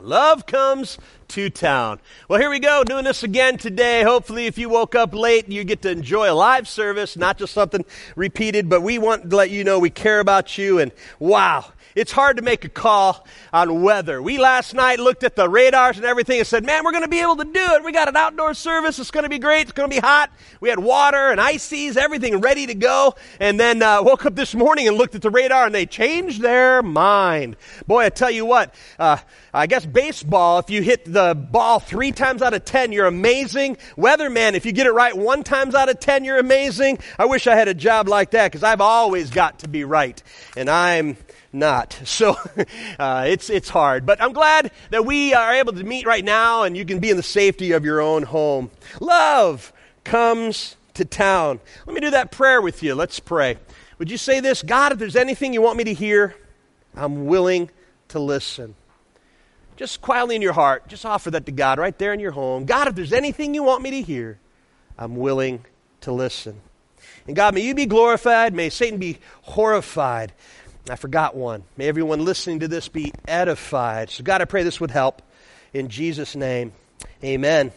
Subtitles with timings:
[0.00, 0.08] town.
[0.08, 2.00] Love comes to town.
[2.28, 4.02] Well, here we go, doing this again today.
[4.02, 7.52] Hopefully, if you woke up late, you get to enjoy a live service, not just
[7.52, 7.84] something
[8.16, 10.78] repeated, but we want to let you know we care about you.
[10.78, 14.22] And wow, it's hard to make a call on weather.
[14.22, 17.08] We last night looked at the radars and everything and said, man, we're going to
[17.08, 17.84] be able to do it.
[17.84, 18.98] We got an outdoor service.
[18.98, 19.62] It's going to be great.
[19.62, 20.30] It's going to be hot.
[20.60, 23.14] We had water and ices, everything ready to go.
[23.38, 26.40] And then uh, woke up this morning and looked at the radar and they changed
[26.40, 27.56] their mind.
[27.86, 29.18] Boy, I tell you what, uh,
[29.52, 33.76] I guess baseball, if you hit the ball three times out of ten, you're amazing.
[33.96, 36.98] Weatherman, if you get it right one times out of ten, you're amazing.
[37.18, 40.22] I wish I had a job like that because I've always got to be right.
[40.56, 41.16] And I'm
[41.52, 41.98] not.
[42.10, 42.36] So
[42.98, 44.04] uh, it's, it's hard.
[44.04, 47.10] But I'm glad that we are able to meet right now and you can be
[47.10, 48.70] in the safety of your own home.
[49.00, 49.72] Love
[50.04, 51.60] comes to town.
[51.86, 52.94] Let me do that prayer with you.
[52.94, 53.58] Let's pray.
[53.98, 54.62] Would you say this?
[54.62, 56.34] God, if there's anything you want me to hear,
[56.94, 57.70] I'm willing
[58.08, 58.74] to listen.
[59.76, 62.66] Just quietly in your heart, just offer that to God right there in your home.
[62.66, 64.38] God, if there's anything you want me to hear,
[64.98, 65.64] I'm willing
[66.02, 66.60] to listen.
[67.26, 68.54] And God, may you be glorified.
[68.54, 70.32] May Satan be horrified.
[70.88, 71.64] I forgot one.
[71.76, 74.10] May everyone listening to this be edified.
[74.10, 75.22] So, God, I pray this would help.
[75.72, 76.72] In Jesus' name,
[77.22, 77.72] amen.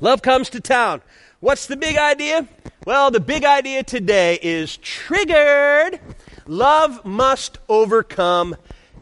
[0.00, 1.00] Love comes to town.
[1.40, 2.48] What's the big idea?
[2.84, 6.00] Well, the big idea today is triggered.
[6.46, 8.56] Love must overcome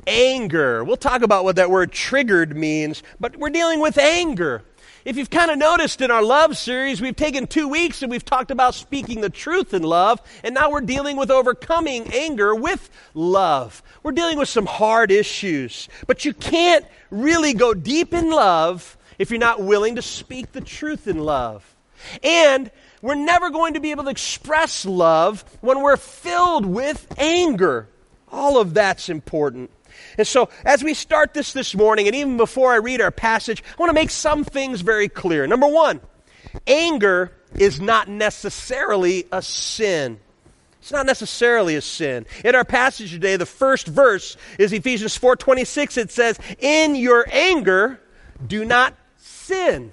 [0.06, 0.84] anger.
[0.84, 4.62] We'll talk about what that word triggered means, but we're dealing with anger.
[5.02, 8.24] If you've kind of noticed in our love series, we've taken two weeks and we've
[8.24, 12.90] talked about speaking the truth in love, and now we're dealing with overcoming anger with
[13.14, 13.82] love.
[14.02, 19.30] We're dealing with some hard issues, but you can't really go deep in love if
[19.30, 21.74] you're not willing to speak the truth in love.
[22.22, 27.88] And we're never going to be able to express love when we're filled with anger.
[28.30, 29.70] All of that's important.
[30.18, 33.62] And so, as we start this this morning, and even before I read our passage,
[33.62, 35.46] I want to make some things very clear.
[35.46, 36.00] Number one,
[36.66, 40.20] anger is not necessarily a sin.
[40.80, 42.24] It's not necessarily a sin.
[42.44, 45.98] In our passage today, the first verse is Ephesians 4:26.
[45.98, 48.00] It says, "In your anger,
[48.46, 49.92] do not sin."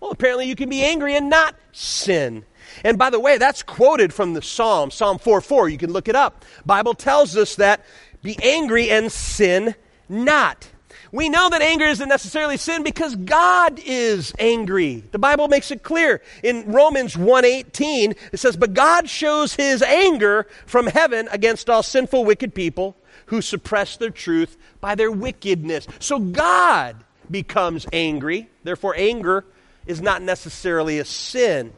[0.00, 2.44] Well, apparently you can be angry and not sin.
[2.84, 5.68] And by the way, that's quoted from the Psalm, Psalm 4:4.
[5.68, 6.44] You can look it up.
[6.64, 7.84] Bible tells us that
[8.22, 9.74] be angry and sin
[10.08, 10.68] not.
[11.10, 15.04] We know that anger isn't necessarily sin because God is angry.
[15.10, 16.20] The Bible makes it clear.
[16.42, 22.26] In Romans 1:18, it says, "But God shows his anger from heaven against all sinful
[22.26, 22.94] wicked people
[23.26, 26.96] who suppress their truth by their wickedness." So God
[27.30, 28.48] becomes angry.
[28.62, 29.46] Therefore anger
[29.86, 31.72] is not necessarily a sin.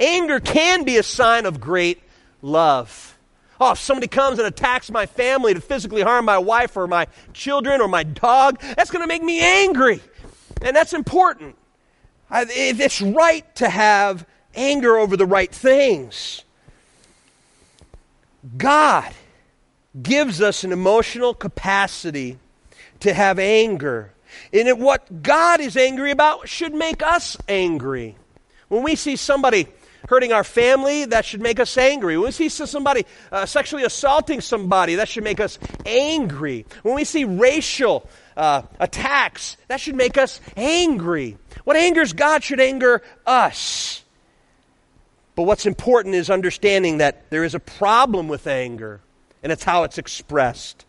[0.00, 2.02] Anger can be a sign of great
[2.42, 3.18] love.
[3.60, 7.06] Oh, if somebody comes and attacks my family to physically harm my wife or my
[7.32, 10.00] children or my dog, that's going to make me angry.
[10.60, 11.56] And that's important.
[12.30, 16.44] It's right to have anger over the right things.
[18.56, 19.12] God
[20.02, 22.38] gives us an emotional capacity
[23.00, 24.12] to have anger.
[24.52, 28.16] And what God is angry about should make us angry.
[28.68, 29.68] When we see somebody
[30.08, 32.16] hurting our family, that should make us angry.
[32.16, 36.66] When we see somebody uh, sexually assaulting somebody, that should make us angry.
[36.82, 41.38] When we see racial uh, attacks, that should make us angry.
[41.64, 44.02] What angers God should anger us.
[45.34, 49.00] But what's important is understanding that there is a problem with anger,
[49.42, 50.86] and it's how it's expressed.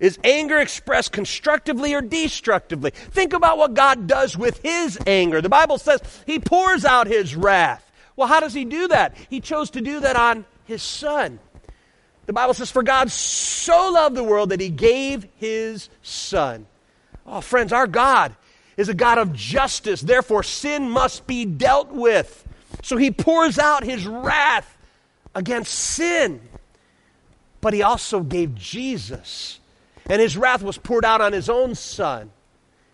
[0.00, 2.90] Is anger expressed constructively or destructively?
[2.90, 5.40] Think about what God does with his anger.
[5.40, 7.83] The Bible says he pours out his wrath.
[8.16, 9.16] Well, how does he do that?
[9.28, 11.38] He chose to do that on his son.
[12.26, 16.66] The Bible says, For God so loved the world that he gave his son.
[17.26, 18.34] Oh, friends, our God
[18.76, 20.00] is a God of justice.
[20.00, 22.46] Therefore, sin must be dealt with.
[22.82, 24.76] So he pours out his wrath
[25.34, 26.40] against sin.
[27.60, 29.58] But he also gave Jesus.
[30.06, 32.30] And his wrath was poured out on his own son.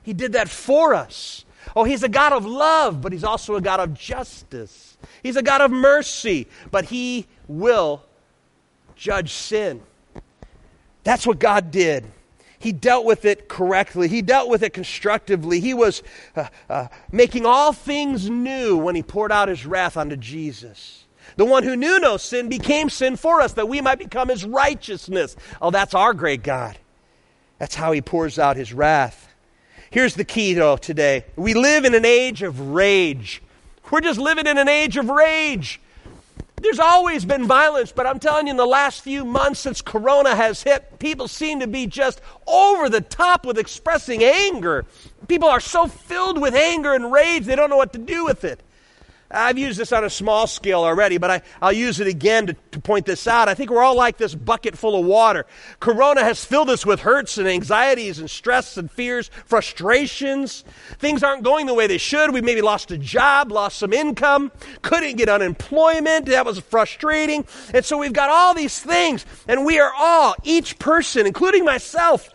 [0.02, 1.44] He did that for us.
[1.74, 4.89] Oh, he's a God of love, but he's also a God of justice.
[5.22, 8.04] He's a God of mercy, but He will
[8.96, 9.82] judge sin.
[11.04, 12.04] That's what God did.
[12.58, 14.06] He dealt with it correctly.
[14.06, 15.60] He dealt with it constructively.
[15.60, 16.02] He was
[16.36, 21.06] uh, uh, making all things new when He poured out His wrath onto Jesus.
[21.36, 24.44] The one who knew no sin became sin for us that we might become His
[24.44, 25.36] righteousness.
[25.62, 26.78] Oh, that's our great God.
[27.58, 29.28] That's how He pours out His wrath.
[29.90, 31.24] Here's the key, though, today.
[31.36, 33.42] We live in an age of rage.
[33.90, 35.80] We're just living in an age of rage.
[36.60, 40.36] there's always been violence, but I'm telling you, in the last few months since Corona
[40.36, 44.84] has hit, people seem to be just over the top with expressing anger.
[45.26, 48.44] People are so filled with anger and rage, they don't know what to do with
[48.44, 48.60] it.
[49.32, 52.56] I've used this on a small scale already, but I, will use it again to,
[52.72, 53.48] to point this out.
[53.48, 55.46] I think we're all like this bucket full of water.
[55.78, 60.64] Corona has filled us with hurts and anxieties and stress and fears, frustrations.
[60.98, 62.34] Things aren't going the way they should.
[62.34, 64.50] We maybe lost a job, lost some income,
[64.82, 66.26] couldn't get unemployment.
[66.26, 67.46] That was frustrating.
[67.72, 72.28] And so we've got all these things, and we are all, each person, including myself,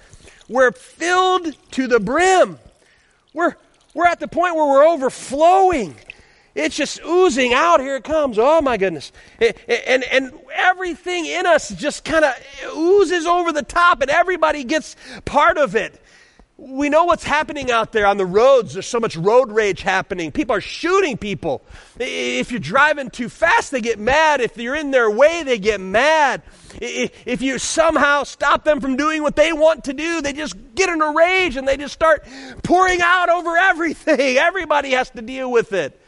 [0.47, 2.57] we're filled to the brim.
[3.33, 3.55] We're,
[3.93, 5.95] we're at the point where we're overflowing.
[6.55, 7.81] It's just oozing out.
[7.81, 8.39] Here it comes.
[8.39, 9.11] Oh my goodness.
[9.67, 12.33] And, and everything in us just kind of
[12.75, 16.01] oozes over the top, and everybody gets part of it.
[16.57, 18.73] We know what's happening out there on the roads.
[18.73, 20.31] There's so much road rage happening.
[20.31, 21.61] People are shooting people.
[21.99, 24.39] If you're driving too fast, they get mad.
[24.39, 26.43] If you're in their way, they get mad.
[26.79, 30.87] If you somehow stop them from doing what they want to do, they just get
[30.87, 32.25] in a rage and they just start
[32.63, 34.37] pouring out over everything.
[34.37, 35.99] Everybody has to deal with it.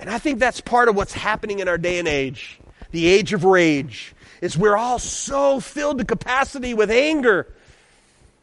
[0.00, 2.58] And I think that's part of what's happening in our day and age.
[2.90, 7.46] The age of rage is we're all so filled to capacity with anger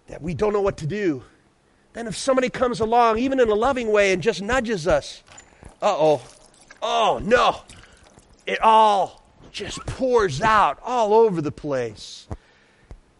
[0.07, 1.24] that we don't know what to do.
[1.94, 5.24] Then if somebody comes along, even in a loving way, and just nudges us,
[5.81, 6.21] uh oh,
[6.83, 7.62] oh no,
[8.45, 12.27] it all just pours out all over the place.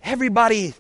[0.04, 0.76] Everybody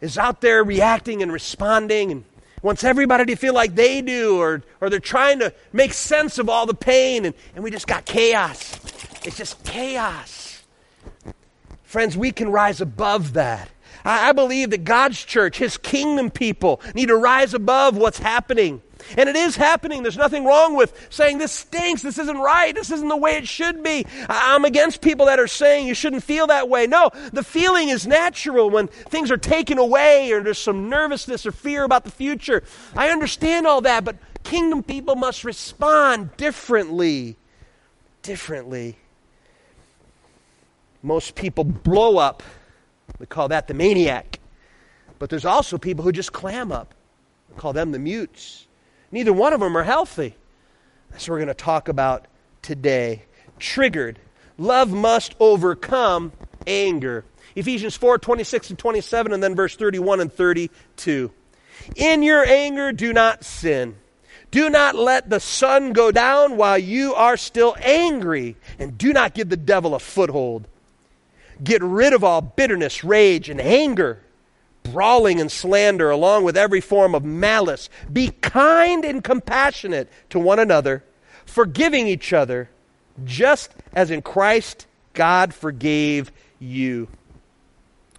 [0.00, 2.24] is out there reacting and responding and
[2.62, 6.48] wants everybody to feel like they do, or, or they're trying to make sense of
[6.48, 8.78] all the pain, and, and we just got chaos.
[9.24, 10.62] It's just chaos.
[11.82, 13.68] Friends, we can rise above that.
[14.04, 18.80] I, I believe that God's church, His kingdom people, need to rise above what's happening.
[19.16, 20.02] And it is happening.
[20.02, 22.02] There's nothing wrong with saying this stinks.
[22.02, 22.74] This isn't right.
[22.74, 24.06] This isn't the way it should be.
[24.28, 26.86] I'm against people that are saying you shouldn't feel that way.
[26.86, 31.52] No, the feeling is natural when things are taken away or there's some nervousness or
[31.52, 32.62] fear about the future.
[32.96, 37.36] I understand all that, but kingdom people must respond differently.
[38.22, 38.96] Differently.
[41.02, 42.42] Most people blow up.
[43.18, 44.38] We call that the maniac.
[45.18, 46.94] But there's also people who just clam up.
[47.50, 48.66] We call them the mutes.
[49.12, 50.34] Neither one of them are healthy.
[51.10, 52.26] That's what we're going to talk about
[52.62, 53.24] today.
[53.58, 54.18] Triggered.
[54.56, 56.32] Love must overcome
[56.66, 57.24] anger.
[57.54, 61.30] Ephesians 4 26 and 27, and then verse 31 and 32.
[61.96, 63.96] In your anger, do not sin.
[64.50, 69.34] Do not let the sun go down while you are still angry, and do not
[69.34, 70.66] give the devil a foothold.
[71.62, 74.22] Get rid of all bitterness, rage, and anger
[74.82, 77.88] brawling and slander, along with every form of malice.
[78.12, 81.04] Be kind and compassionate to one another,
[81.46, 82.68] forgiving each other,
[83.24, 87.08] just as in Christ God forgave you.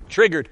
[0.09, 0.49] Triggered.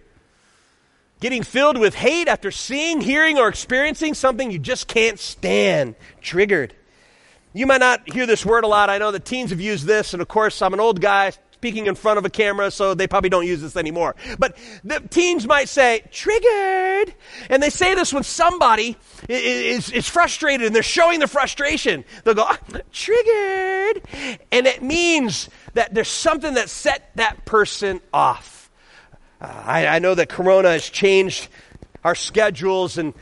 [1.19, 5.95] Getting filled with hate after seeing, hearing, or experiencing something you just can't stand.
[6.19, 6.73] Triggered.
[7.53, 8.89] You might not hear this word a lot.
[8.89, 11.85] I know the teens have used this, and of course, I'm an old guy, speaking
[11.85, 14.15] in front of a camera, so they probably don't use this anymore.
[14.39, 17.13] But the teens might say, triggered.
[17.51, 18.97] And they say this when somebody
[19.29, 22.03] is, is frustrated and they're showing the frustration.
[22.23, 22.49] They'll go,
[22.91, 24.01] triggered.
[24.51, 28.71] And it means that there's something that set that person off.
[29.39, 31.47] Uh, I, I know that Corona has changed
[32.03, 33.13] our schedules and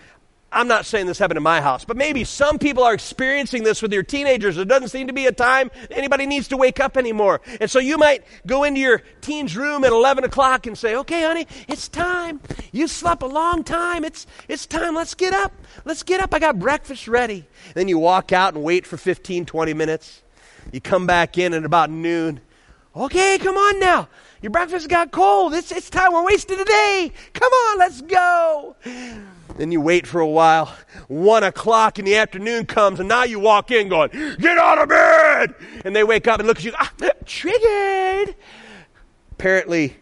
[0.52, 3.82] I'm not saying this happened in my house, but maybe some people are experiencing this
[3.82, 4.56] with your teenagers.
[4.56, 7.42] There doesn't seem to be a time anybody needs to wake up anymore.
[7.62, 11.24] And so you might go into your teen's room at 11 o'clock and say, okay,
[11.24, 12.42] honey, it's time.
[12.72, 14.04] You slept a long time.
[14.04, 14.96] It's, it's time.
[14.96, 15.54] Let's get up.
[15.86, 16.34] Let's get up.
[16.34, 17.46] I got breakfast ready.
[17.76, 20.24] Then you walk out and wait for 15, 20 minutes.
[20.72, 22.42] You come back in at about noon.
[22.96, 24.10] Okay, come on now.
[24.42, 25.54] Your breakfast got cold.
[25.54, 26.12] It's, it's time.
[26.14, 27.12] We're wasting a day.
[27.34, 28.76] Come on, let's go.
[29.60, 30.74] Then you wait for a while.
[31.10, 34.88] One o'clock in the afternoon comes, and now you walk in going, Get out of
[34.88, 35.54] bed!
[35.84, 36.90] And they wake up and look at you, ah,
[37.26, 38.36] triggered.
[39.34, 39.98] Apparently,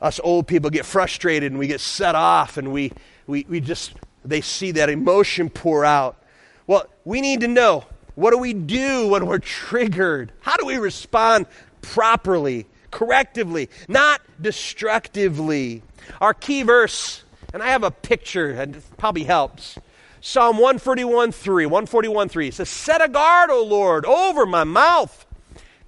[0.00, 2.90] us old people get frustrated and we get set off, and we,
[3.28, 3.92] we, we just,
[4.24, 6.20] they see that emotion pour out.
[6.66, 7.84] Well, we need to know
[8.16, 10.32] what do we do when we're triggered?
[10.40, 11.46] How do we respond
[11.80, 15.84] properly, correctively, not destructively?
[16.20, 19.78] Our key verse and I have a picture, and it probably helps.
[20.20, 21.66] Psalm 141 3.
[21.66, 25.26] 141 3 says, Set a guard, O Lord, over my mouth.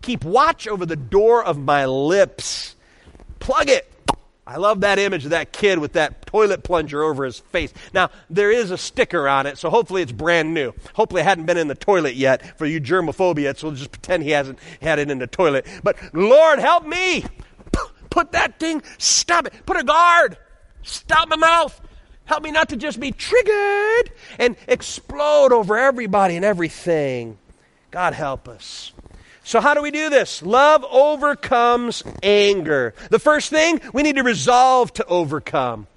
[0.01, 2.75] Keep watch over the door of my lips.
[3.39, 3.89] Plug it.
[4.45, 7.73] I love that image of that kid with that toilet plunger over his face.
[7.95, 10.73] Now, there is a sticker on it, so hopefully it's brand new.
[10.95, 14.25] Hopefully it hadn't been in the toilet yet for you germophobia, so we'll just pretend
[14.25, 15.67] he hasn't had it in the toilet.
[15.85, 17.25] But Lord, help me!
[18.11, 19.55] Put that thing, stop it.
[19.65, 20.37] Put a guard.
[20.83, 21.81] Stop my mouth.
[22.25, 27.39] Help me not to just be triggered and explode over everybody and everything.
[27.91, 28.93] God help us.
[29.45, 30.43] So, how do we do this?
[30.43, 32.95] Love overcomes anger.
[33.11, 35.89] The first thing, we need to resolve to overcome.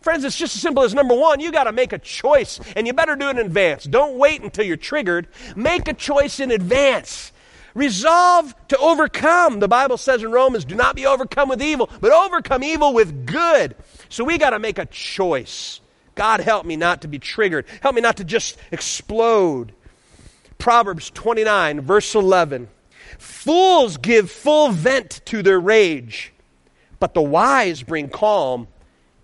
[0.00, 2.86] Friends, it's just as simple as number one, you got to make a choice, and
[2.86, 3.84] you better do it in advance.
[3.84, 5.26] Don't wait until you're triggered.
[5.56, 7.32] Make a choice in advance.
[7.74, 9.58] Resolve to overcome.
[9.58, 13.26] The Bible says in Romans, do not be overcome with evil, but overcome evil with
[13.26, 13.74] good.
[14.14, 15.80] So we got to make a choice.
[16.14, 17.66] God help me not to be triggered.
[17.80, 19.72] Help me not to just explode.
[20.56, 22.68] Proverbs 29, verse 11.
[23.18, 26.32] Fools give full vent to their rage,
[27.00, 28.68] but the wise bring calm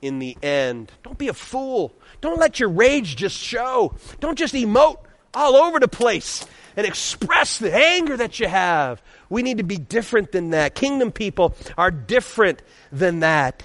[0.02, 0.90] in the end.
[1.04, 1.94] Don't be a fool.
[2.20, 3.94] Don't let your rage just show.
[4.18, 4.98] Don't just emote
[5.32, 6.44] all over the place
[6.76, 9.00] and express the anger that you have.
[9.28, 10.74] We need to be different than that.
[10.74, 13.62] Kingdom people are different than that.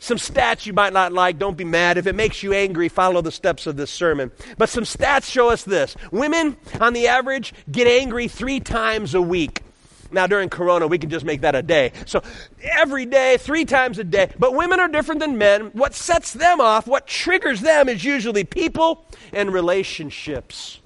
[0.00, 1.98] Some stats you might not like, don't be mad.
[1.98, 4.32] If it makes you angry, follow the steps of this sermon.
[4.56, 9.20] But some stats show us this women, on the average, get angry three times a
[9.20, 9.62] week.
[10.10, 11.92] Now, during Corona, we can just make that a day.
[12.06, 12.22] So,
[12.62, 14.32] every day, three times a day.
[14.38, 15.66] But women are different than men.
[15.66, 20.79] What sets them off, what triggers them, is usually people and relationships.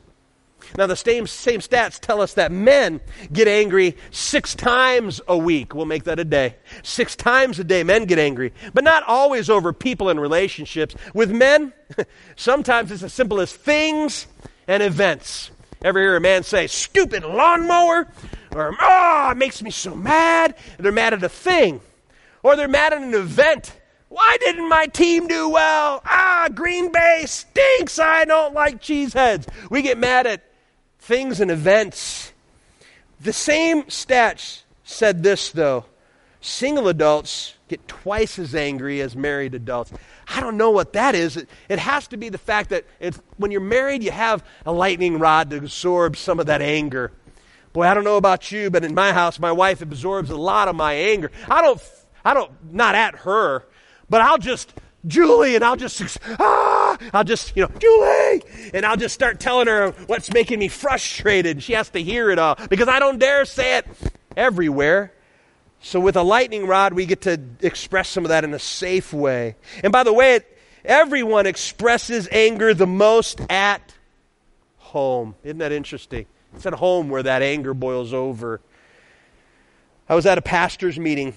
[0.77, 3.01] Now, the same, same stats tell us that men
[3.33, 5.75] get angry six times a week.
[5.75, 6.57] We'll make that a day.
[6.83, 8.53] Six times a day, men get angry.
[8.73, 10.95] But not always over people and relationships.
[11.13, 11.73] With men,
[12.37, 14.27] sometimes it's as simple as things
[14.67, 15.51] and events.
[15.83, 18.09] Ever hear a man say, stupid lawnmower?
[18.53, 20.55] Or, oh, it makes me so mad.
[20.79, 21.81] They're mad at a thing.
[22.43, 23.73] Or they're mad at an event.
[24.09, 26.01] Why didn't my team do well?
[26.07, 27.99] Ah, Green Bay stinks.
[27.99, 29.49] I don't like cheeseheads.
[29.71, 30.43] We get mad at
[31.05, 32.33] things and events.
[33.21, 35.85] The same stats said this, though
[36.41, 39.93] single adults get twice as angry as married adults.
[40.29, 41.39] I don't know what that is.
[41.39, 42.85] It, it has to be the fact that
[43.39, 47.13] when you're married, you have a lightning rod to absorb some of that anger.
[47.73, 50.69] Boy, I don't know about you, but in my house, my wife absorbs a lot
[50.69, 51.31] of my anger.
[51.49, 51.81] I don't,
[52.25, 53.65] I don't, not at her,
[54.11, 54.75] but I'll just
[55.07, 56.74] Julie, and I'll just, ah,
[57.13, 61.63] I'll just, you know, Julie, and I'll just start telling her what's making me frustrated.
[61.63, 63.87] She has to hear it all because I don't dare say it
[64.37, 65.13] everywhere.
[65.81, 69.13] So with a lightning rod, we get to express some of that in a safe
[69.13, 69.57] way.
[69.83, 70.41] And by the way,
[70.85, 73.95] everyone expresses anger the most at
[74.79, 75.35] home.
[75.45, 76.27] Isn't that interesting?
[76.55, 78.61] It's at home where that anger boils over.
[80.09, 81.35] I was at a pastor's meeting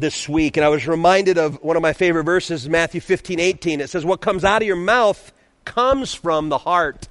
[0.00, 3.80] this week, and I was reminded of one of my favorite verses, Matthew 15, 18.
[3.80, 5.32] It says, What comes out of your mouth
[5.64, 7.08] comes from the heart.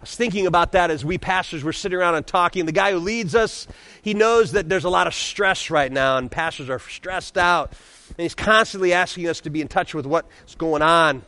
[0.00, 2.66] I was thinking about that as we pastors were sitting around and talking.
[2.66, 3.66] The guy who leads us,
[4.02, 7.72] he knows that there's a lot of stress right now, and pastors are stressed out.
[8.10, 11.22] And he's constantly asking us to be in touch with what's going on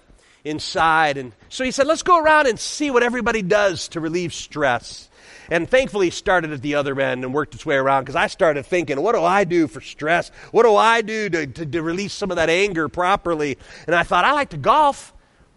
[0.44, 1.18] inside.
[1.18, 5.09] And so he said, Let's go around and see what everybody does to relieve stress.
[5.50, 8.64] And thankfully, started at the other end and worked its way around because I started
[8.64, 10.30] thinking, what do I do for stress?
[10.52, 13.58] What do I do to, to, to release some of that anger properly?
[13.86, 15.12] And I thought, I like to golf.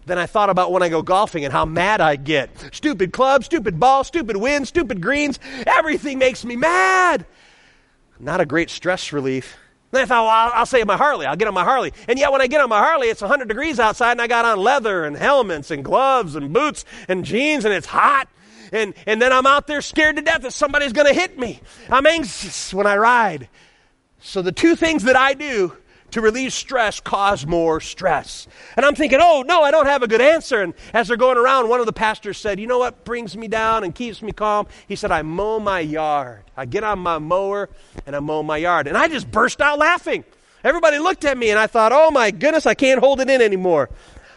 [0.05, 2.49] Then I thought about when I go golfing and how mad I get.
[2.73, 5.39] Stupid club, stupid ball, stupid wind, stupid greens.
[5.65, 7.25] Everything makes me mad.
[8.19, 9.55] Not a great stress relief.
[9.91, 11.27] Then I thought, well, I'll, I'll say my Harley.
[11.27, 11.93] I'll get on my Harley.
[12.07, 14.43] And yet, when I get on my Harley, it's 100 degrees outside, and I got
[14.43, 18.27] on leather and helmets and gloves and boots and jeans, and it's hot
[18.73, 21.61] and, and then I'm out there scared to death that somebody's going to hit me.
[21.89, 23.47] I'm anxious when I ride.
[24.19, 25.77] So the two things that I do
[26.11, 28.47] to relieve stress cause more stress.
[28.77, 30.61] And I'm thinking, oh, no, I don't have a good answer.
[30.61, 33.47] And as they're going around, one of the pastors said, you know what brings me
[33.47, 34.67] down and keeps me calm?
[34.87, 36.43] He said, I mow my yard.
[36.55, 37.69] I get on my mower
[38.05, 38.87] and I mow my yard.
[38.87, 40.23] And I just burst out laughing.
[40.63, 43.41] Everybody looked at me and I thought, oh my goodness, I can't hold it in
[43.41, 43.89] anymore.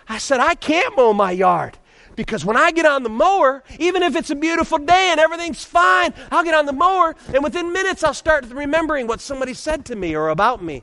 [0.09, 1.77] I said, I can't mow my yard.
[2.17, 5.65] Because when I get on the mower, even if it's a beautiful day and everything's
[5.65, 9.85] fine, I'll get on the mower and within minutes I'll start remembering what somebody said
[9.87, 10.83] to me or about me.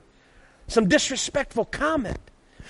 [0.67, 2.19] Some disrespectful comment.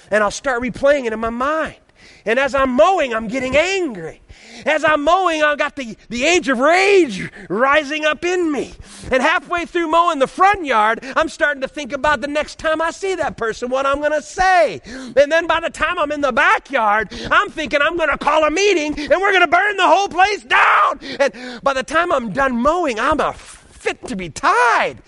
[0.10, 1.76] And I'll start replaying it in my mind.
[2.26, 4.22] And as I'm mowing, I'm getting angry.
[4.66, 8.74] As I'm mowing, I've got the, the age of rage rising up in me.
[9.12, 12.82] And halfway through mowing the front yard, I'm starting to think about the next time
[12.82, 14.82] I see that person, what I'm going to say.
[14.86, 18.46] And then by the time I'm in the backyard, I'm thinking I'm going to call
[18.46, 21.00] a meeting and we're going to burn the whole place down.
[21.20, 25.02] And by the time I'm done mowing, I'm a fit to be tied.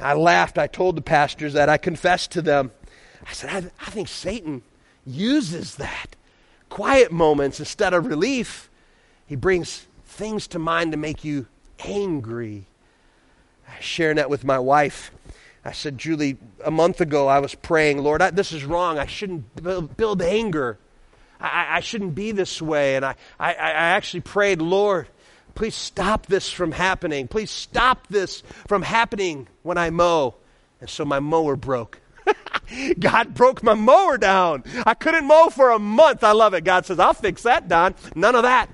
[0.00, 0.58] I laughed.
[0.58, 1.68] I told the pastors that.
[1.68, 2.70] I confessed to them.
[3.28, 4.62] I said, I, I think Satan
[5.08, 6.16] uses that.
[6.68, 8.70] Quiet moments instead of relief,
[9.26, 11.46] he brings things to mind to make you
[11.80, 12.66] angry.
[13.68, 15.10] I sharing that with my wife.
[15.64, 18.98] I said, Julie, a month ago I was praying, Lord, I, this is wrong.
[18.98, 20.78] I shouldn't build, build anger.
[21.40, 22.96] I, I, shouldn't be this way.
[22.96, 25.08] And I, I, I actually prayed, Lord,
[25.54, 27.28] please stop this from happening.
[27.28, 30.34] Please stop this from happening when I mow.
[30.80, 32.00] And so my mower broke.
[32.98, 34.64] God broke my mower down.
[34.86, 36.22] I couldn't mow for a month.
[36.22, 36.64] I love it.
[36.64, 37.94] God says, I'll fix that, Don.
[38.14, 38.68] None of that.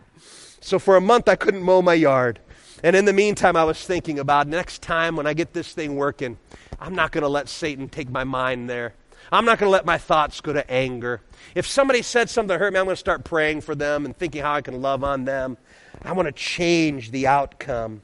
[0.60, 2.40] So for a month, I couldn't mow my yard.
[2.82, 5.96] And in the meantime, I was thinking about next time when I get this thing
[5.96, 6.38] working,
[6.80, 8.94] I'm not going to let Satan take my mind there.
[9.32, 11.22] I'm not going to let my thoughts go to anger.
[11.54, 14.16] If somebody said something that hurt me, I'm going to start praying for them and
[14.16, 15.56] thinking how I can love on them.
[16.02, 18.02] I want to change the outcome.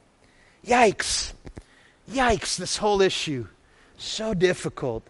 [0.66, 1.32] Yikes.
[2.10, 3.48] Yikes, this whole issue.
[3.98, 5.06] So difficult.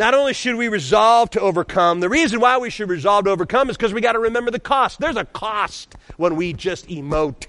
[0.00, 3.68] Not only should we resolve to overcome, the reason why we should resolve to overcome
[3.68, 4.98] is because we got to remember the cost.
[4.98, 7.48] There's a cost when we just emote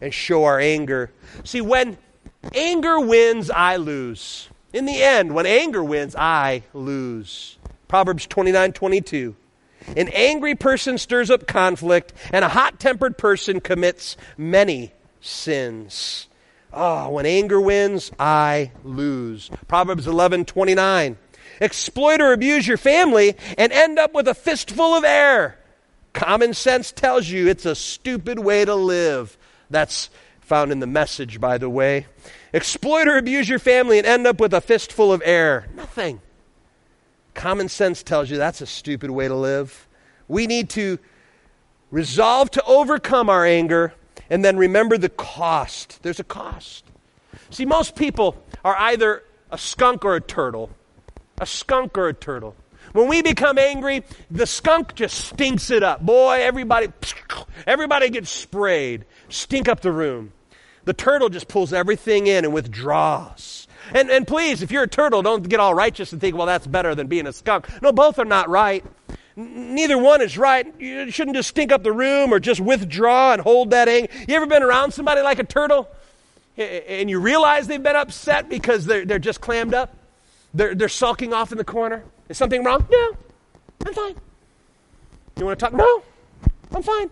[0.00, 1.12] and show our anger.
[1.44, 1.98] See, when
[2.54, 4.48] anger wins, I lose.
[4.72, 7.58] In the end, when anger wins, I lose.
[7.86, 9.36] Proverbs 29 22.
[9.94, 16.28] An angry person stirs up conflict, and a hot tempered person commits many sins.
[16.72, 19.50] Oh, when anger wins, I lose.
[19.68, 21.18] Proverbs 11 29.
[21.60, 25.58] Exploit or abuse your family and end up with a fistful of air.
[26.12, 29.36] Common sense tells you it's a stupid way to live.
[29.68, 32.06] That's found in the message, by the way.
[32.52, 35.68] Exploit or abuse your family and end up with a fistful of air.
[35.74, 36.20] Nothing.
[37.34, 39.86] Common sense tells you that's a stupid way to live.
[40.26, 40.98] We need to
[41.90, 43.94] resolve to overcome our anger
[44.28, 46.02] and then remember the cost.
[46.02, 46.84] There's a cost.
[47.50, 50.70] See, most people are either a skunk or a turtle.
[51.40, 52.54] A skunk or a turtle.
[52.92, 56.00] When we become angry, the skunk just stinks it up.
[56.00, 56.88] Boy, everybody,
[57.66, 59.04] everybody gets sprayed.
[59.28, 60.32] Stink up the room.
[60.84, 63.68] The turtle just pulls everything in and withdraws.
[63.92, 66.66] And, and please, if you're a turtle, don't get all righteous and think, well, that's
[66.66, 67.68] better than being a skunk.
[67.82, 68.84] No, both are not right.
[69.36, 70.72] Neither one is right.
[70.80, 74.12] You shouldn't just stink up the room or just withdraw and hold that anger.
[74.28, 75.88] You ever been around somebody like a turtle
[76.56, 79.96] and you realize they've been upset because they're, they're just clammed up?
[80.54, 82.04] They're, they're sulking off in the corner.
[82.28, 82.86] Is something wrong?
[82.90, 83.16] No,
[83.86, 84.14] I'm fine.
[85.38, 85.72] You want to talk?
[85.72, 86.02] No,
[86.74, 87.10] I'm fine.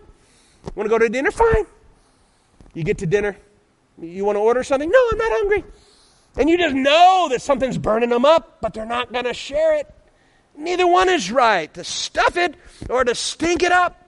[0.75, 1.31] Want to go to dinner?
[1.31, 1.65] Fine.
[2.73, 3.37] You get to dinner.
[4.01, 4.89] You want to order something?
[4.89, 5.63] No, I'm not hungry.
[6.37, 9.75] And you just know that something's burning them up, but they're not going to share
[9.75, 9.93] it.
[10.55, 12.55] Neither one is right to stuff it
[12.89, 14.07] or to stink it up.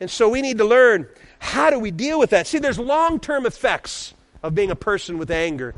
[0.00, 2.46] And so we need to learn how do we deal with that?
[2.46, 5.74] See, there's long term effects of being a person with anger.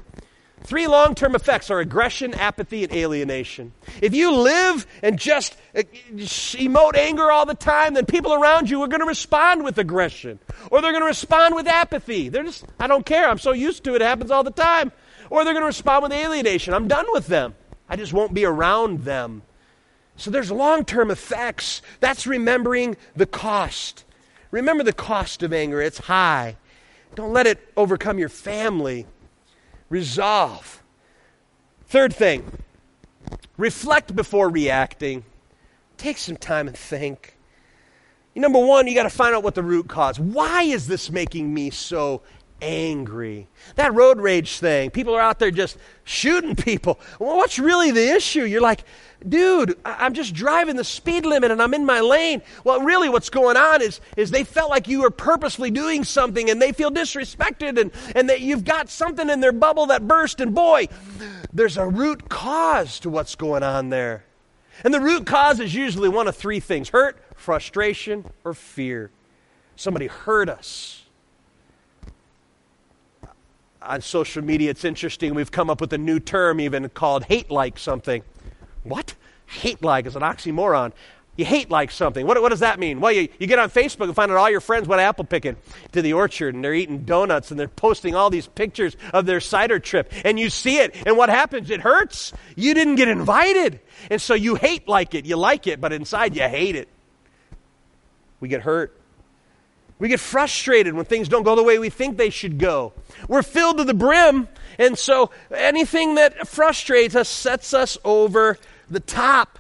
[0.65, 3.73] Three long term effects are aggression, apathy, and alienation.
[4.01, 8.81] If you live and just uh, emote anger all the time, then people around you
[8.83, 10.39] are going to respond with aggression.
[10.71, 12.31] Or they're going to respond with apathy.
[12.31, 13.29] They're just, I don't care.
[13.29, 14.01] I'm so used to it.
[14.01, 14.91] It happens all the time.
[15.29, 16.73] Or they're going to respond with alienation.
[16.73, 17.55] I'm done with them.
[17.87, 19.43] I just won't be around them.
[20.17, 21.83] So there's long term effects.
[22.01, 24.05] That's remembering the cost.
[24.51, 26.57] Remember the cost of anger, it's high.
[27.17, 29.07] Don't let it overcome your family
[29.89, 30.83] resolve.
[31.87, 32.59] Third thing,
[33.57, 35.25] reflect before reacting.
[35.97, 37.37] Take some time and think.
[38.35, 40.19] Number one, you got to find out what the root cause.
[40.19, 42.23] Why is this making me so
[42.61, 43.47] angry?
[43.77, 44.91] That road rage thing.
[44.91, 46.99] People are out there just shooting people.
[47.21, 48.45] Well, what's really the issue?
[48.45, 48.85] You're like,
[49.29, 52.43] dude, I'm just driving the speed limit and I'm in my lane.
[52.63, 56.51] Well, really, what's going on is, is they felt like you were purposely doing something
[56.51, 60.41] and they feel disrespected and, and that you've got something in their bubble that burst.
[60.41, 60.89] And boy,
[61.53, 64.25] there's a root cause to what's going on there.
[64.83, 69.11] And the root cause is usually one of three things hurt, frustration, or fear.
[69.77, 71.03] Somebody hurt us.
[73.83, 75.35] On social media, it's interesting.
[75.35, 78.23] We've come up with a new term even called hate like something.
[78.85, 79.15] What?
[79.47, 80.93] Hate like is an oxymoron.
[81.37, 82.27] You hate like something.
[82.27, 83.01] What, what does that mean?
[83.01, 85.57] Well, you, you get on Facebook and find out all your friends went apple picking
[85.91, 89.41] to the orchard and they're eating donuts and they're posting all these pictures of their
[89.41, 90.13] cider trip.
[90.25, 91.71] And you see it, and what happens?
[91.71, 92.33] It hurts.
[92.55, 93.81] You didn't get invited.
[94.11, 95.27] And so you hate like it.
[95.27, 96.89] You like it, but inside you hate it.
[98.39, 98.97] We get hurt.
[99.99, 102.93] We get frustrated when things don't go the way we think they should go.
[103.29, 108.59] We're filled to the brim, and so anything that frustrates us sets us over
[108.95, 109.59] the top.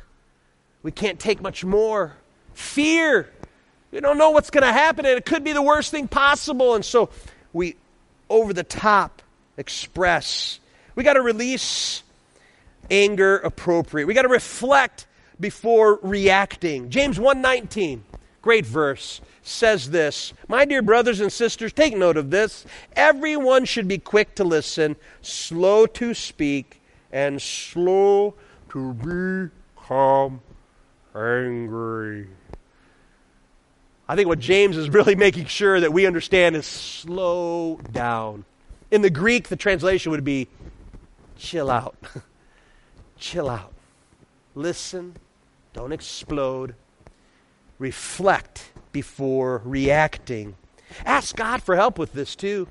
[0.83, 2.17] We can't take much more.
[2.55, 3.29] Fear.
[3.91, 6.75] We don't know what's going to happen, and it could be the worst thing possible.
[6.75, 7.11] And so
[7.53, 7.77] we,
[8.29, 9.23] over the top,
[9.57, 10.59] express
[10.97, 12.03] We got to release
[12.91, 14.07] anger appropriate.
[14.07, 15.07] We got to reflect
[15.41, 16.91] before reacting.
[16.91, 18.01] James 1:19,
[18.43, 20.33] great verse, says this.
[20.47, 22.65] My dear brothers and sisters, take note of this.
[22.95, 28.35] Everyone should be quick to listen, slow to speak, and slow
[28.75, 30.41] to become
[31.15, 32.27] angry.
[34.09, 38.45] I think what James is really making sure that we understand is slow down.
[38.91, 40.49] In the Greek, the translation would be
[41.39, 41.95] chill out.
[43.17, 43.73] chill out.
[44.57, 45.15] Listen,
[45.73, 46.75] don't explode.
[47.79, 50.57] Reflect before reacting.
[51.05, 52.67] Ask God for help with this too.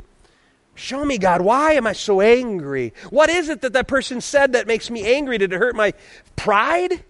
[0.75, 2.93] Show me, God, why am I so angry?
[3.09, 5.37] What is it that that person said that makes me angry?
[5.37, 5.93] Did it hurt my
[6.35, 7.03] pride?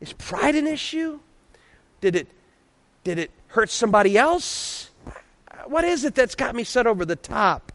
[0.00, 1.20] Is pride an issue?
[2.00, 2.28] Did it,
[3.04, 4.90] did it hurt somebody else?
[5.66, 7.72] What is it that's got me set over the top?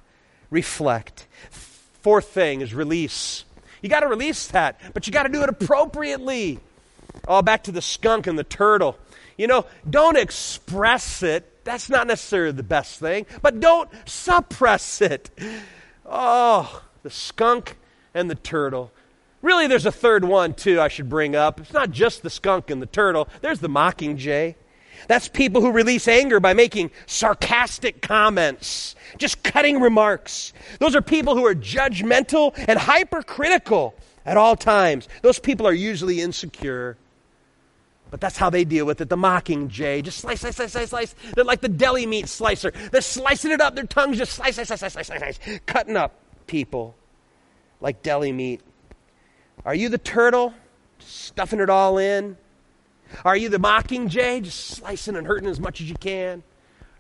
[0.50, 1.28] Reflect.
[1.50, 3.46] Fourth thing is release.
[3.82, 6.60] You got to release that, but you got to do it appropriately.
[7.28, 8.98] Oh, back to the skunk and the turtle.
[9.38, 11.51] You know, don't express it.
[11.64, 15.30] That's not necessarily the best thing, but don't suppress it.
[16.06, 17.78] Oh, the skunk
[18.14, 18.92] and the turtle.
[19.42, 21.60] Really, there's a third one, too, I should bring up.
[21.60, 24.56] It's not just the skunk and the turtle, there's the mockingjay.
[25.08, 30.54] That's people who release anger by making sarcastic comments, just cutting remarks.
[30.80, 33.96] Those are people who are judgmental and hypercritical
[34.26, 35.08] at all times.
[35.24, 36.98] Those people are usually insecure.
[38.12, 39.10] But that's how they deal with it.
[39.10, 41.16] The mockingjay, just slice, slice, slice, slice, slice.
[41.34, 42.72] They're like the deli meat slicer.
[42.92, 43.74] They're slicing it up.
[43.74, 45.60] Their tongues just slice, slice, slice, slice, slice, slice.
[45.66, 46.14] Cutting up
[46.46, 46.96] people
[47.80, 48.62] like deli meat.
[49.66, 50.54] Are you the turtle?
[51.00, 52.38] Stuffing it all in?
[53.26, 56.44] Are you the mockingjay, just slicing and hurting as much as you can?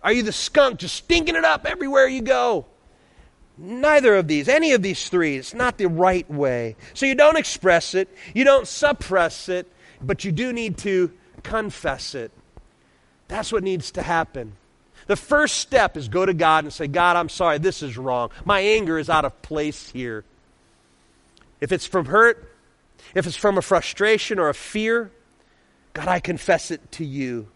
[0.03, 2.65] Are you the skunk, just stinking it up everywhere you go?
[3.57, 6.75] Neither of these, any of these three, it's not the right way.
[6.93, 11.11] So you don't express it, you don't suppress it, but you do need to
[11.43, 12.31] confess it.
[13.27, 14.53] That's what needs to happen.
[15.07, 18.29] The first step is go to God and say, God, I'm sorry, this is wrong.
[18.45, 20.23] My anger is out of place here.
[21.59, 22.51] If it's from hurt,
[23.15, 25.11] if it's from a frustration or a fear,
[25.93, 27.47] God, I confess it to you.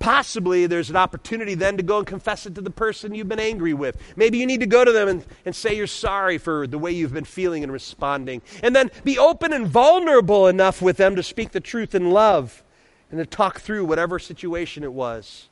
[0.00, 3.38] Possibly there's an opportunity then to go and confess it to the person you've been
[3.38, 3.98] angry with.
[4.16, 6.90] Maybe you need to go to them and, and say you're sorry for the way
[6.90, 8.40] you've been feeling and responding.
[8.62, 12.64] And then be open and vulnerable enough with them to speak the truth in love
[13.10, 15.48] and to talk through whatever situation it was.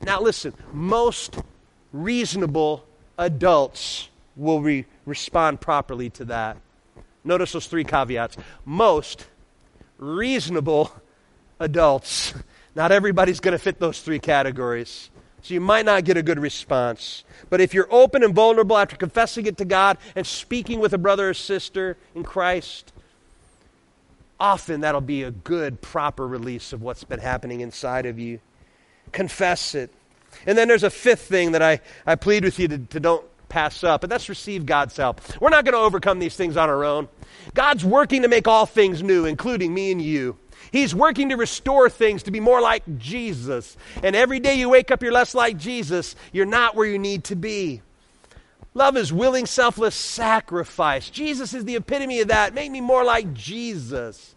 [0.00, 1.38] Now, listen, most
[1.92, 2.86] reasonable
[3.18, 6.56] adults will re- respond properly to that.
[7.24, 8.38] Notice those three caveats.
[8.64, 9.26] Most
[9.98, 10.92] reasonable
[11.58, 12.32] adults.
[12.74, 15.10] Not everybody's going to fit those three categories.
[15.42, 17.24] So you might not get a good response.
[17.48, 20.98] But if you're open and vulnerable after confessing it to God and speaking with a
[20.98, 22.92] brother or sister in Christ,
[24.38, 28.40] often that'll be a good, proper release of what's been happening inside of you.
[29.12, 29.92] Confess it.
[30.46, 33.24] And then there's a fifth thing that I, I plead with you to, to don't
[33.48, 35.20] pass up, and that's receive God's help.
[35.40, 37.08] We're not going to overcome these things on our own.
[37.52, 40.38] God's working to make all things new, including me and you.
[40.72, 43.76] He's working to restore things to be more like Jesus.
[44.02, 46.14] And every day you wake up, you're less like Jesus.
[46.32, 47.82] You're not where you need to be.
[48.74, 51.10] Love is willing, selfless sacrifice.
[51.10, 52.54] Jesus is the epitome of that.
[52.54, 54.34] Make me more like Jesus.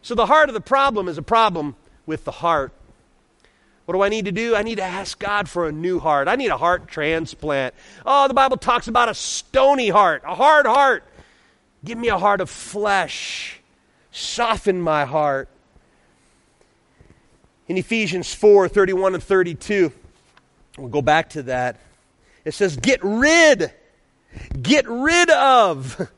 [0.00, 2.72] So the heart of the problem is a problem with the heart.
[3.84, 4.56] What do I need to do?
[4.56, 6.28] I need to ask God for a new heart.
[6.28, 7.74] I need a heart transplant.
[8.06, 11.04] Oh, the Bible talks about a stony heart, a hard heart.
[11.84, 13.60] Give me a heart of flesh.
[14.10, 15.50] Soften my heart.
[17.66, 19.92] In Ephesians 4 31 and 32,
[20.76, 21.80] we'll go back to that.
[22.44, 23.72] It says, Get rid,
[24.60, 26.10] get rid of.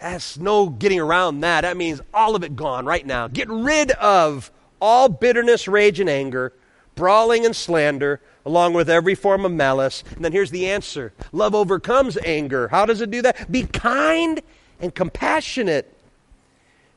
[0.00, 1.62] That's no getting around that.
[1.62, 3.26] That means all of it gone right now.
[3.26, 6.52] Get rid of all bitterness, rage, and anger,
[6.94, 10.04] brawling and slander, along with every form of malice.
[10.14, 12.68] And then here's the answer love overcomes anger.
[12.68, 13.50] How does it do that?
[13.50, 14.40] Be kind
[14.80, 15.92] and compassionate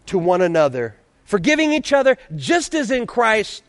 [0.06, 3.64] to one another, forgiving each other just as in Christ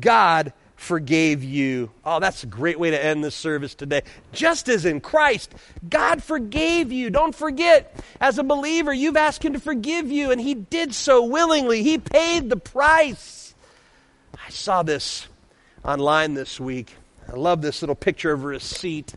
[0.00, 1.90] God forgave you.
[2.04, 4.02] Oh, that's a great way to end this service today.
[4.32, 5.54] Just as in Christ,
[5.88, 7.10] God forgave you.
[7.10, 11.24] Don't forget, as a believer, you've asked Him to forgive you, and He did so
[11.24, 11.82] willingly.
[11.82, 13.54] He paid the price.
[14.46, 15.26] I saw this
[15.84, 16.94] online this week.
[17.28, 19.14] I love this little picture of a receipt.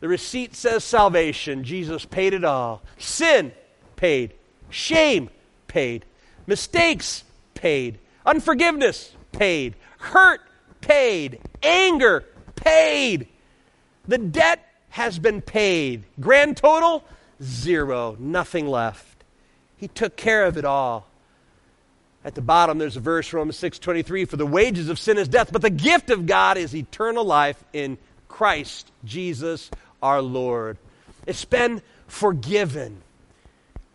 [0.00, 1.64] The receipt says salvation.
[1.64, 2.82] Jesus paid it all.
[2.98, 3.52] Sin
[3.94, 4.34] paid.
[4.68, 5.30] Shame
[5.68, 6.04] paid.
[6.46, 7.22] Mistakes
[7.54, 7.98] paid.
[8.26, 9.74] Unforgiveness paid.
[10.02, 10.40] Hurt
[10.80, 11.38] paid.
[11.62, 12.24] Anger
[12.56, 13.28] paid.
[14.06, 16.04] The debt has been paid.
[16.20, 17.04] Grand total
[17.42, 19.24] zero, nothing left.
[19.76, 21.06] He took care of it all.
[22.24, 25.50] At the bottom there's a verse Romans 6:23 for the wages of sin is death
[25.50, 29.70] but the gift of God is eternal life in Christ Jesus
[30.02, 30.78] our Lord.
[31.26, 33.02] It's been forgiven.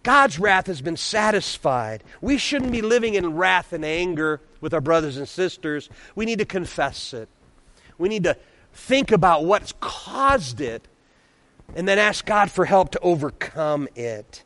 [0.03, 2.03] God's wrath has been satisfied.
[2.21, 5.89] We shouldn't be living in wrath and anger with our brothers and sisters.
[6.15, 7.29] We need to confess it.
[7.97, 8.37] We need to
[8.73, 10.87] think about what's caused it
[11.75, 14.43] and then ask God for help to overcome it.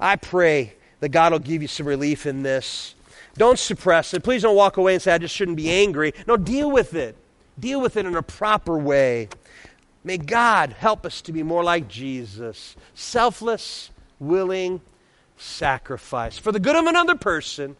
[0.00, 2.94] I pray that God will give you some relief in this.
[3.36, 4.22] Don't suppress it.
[4.22, 6.14] Please don't walk away and say, I just shouldn't be angry.
[6.26, 7.16] No, deal with it.
[7.58, 9.28] Deal with it in a proper way.
[10.02, 14.80] May God help us to be more like Jesus selfless, willing,
[15.36, 17.76] sacrifice for the good of another person,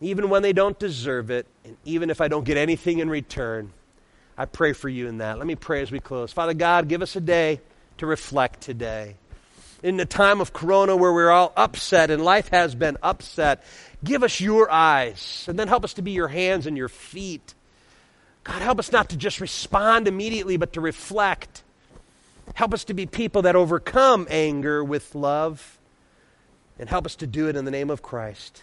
[0.00, 3.72] even when they don't deserve it, and even if I don't get anything in return.
[4.38, 5.38] I pray for you in that.
[5.38, 6.32] Let me pray as we close.
[6.32, 7.60] Father God, give us a day
[7.98, 9.16] to reflect today.
[9.82, 13.64] In the time of Corona where we're all upset and life has been upset,
[14.04, 17.54] give us your eyes and then help us to be your hands and your feet.
[18.44, 21.62] God, help us not to just respond immediately, but to reflect.
[22.54, 25.78] Help us to be people that overcome anger with love
[26.78, 28.62] and help us to do it in the name of Christ.